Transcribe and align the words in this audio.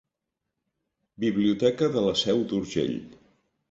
Biblioteca 1.25 1.93
de 1.99 2.05
la 2.09 2.17
Seu 2.25 2.45
d'Urgell. 2.53 3.01